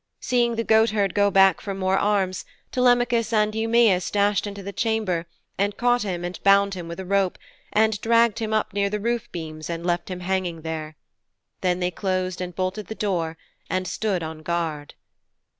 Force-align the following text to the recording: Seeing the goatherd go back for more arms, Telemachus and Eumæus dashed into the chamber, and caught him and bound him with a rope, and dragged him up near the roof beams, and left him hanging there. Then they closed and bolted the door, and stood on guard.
Seeing 0.19 0.55
the 0.55 0.63
goatherd 0.63 1.13
go 1.13 1.29
back 1.29 1.61
for 1.61 1.75
more 1.75 1.95
arms, 1.99 2.43
Telemachus 2.71 3.31
and 3.31 3.53
Eumæus 3.53 4.11
dashed 4.11 4.47
into 4.47 4.63
the 4.63 4.73
chamber, 4.73 5.27
and 5.59 5.77
caught 5.77 6.01
him 6.01 6.25
and 6.25 6.41
bound 6.41 6.73
him 6.73 6.87
with 6.87 6.99
a 6.99 7.05
rope, 7.05 7.37
and 7.71 8.01
dragged 8.01 8.39
him 8.39 8.51
up 8.51 8.73
near 8.73 8.89
the 8.89 8.99
roof 8.99 9.31
beams, 9.31 9.69
and 9.69 9.85
left 9.85 10.09
him 10.09 10.21
hanging 10.21 10.63
there. 10.63 10.95
Then 11.61 11.81
they 11.81 11.91
closed 11.91 12.41
and 12.41 12.55
bolted 12.55 12.87
the 12.87 12.95
door, 12.95 13.37
and 13.69 13.87
stood 13.87 14.23
on 14.23 14.41
guard. 14.41 14.95